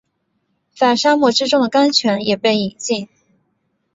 [0.73, 3.07] 在沙漠之中的甘泉也被饮尽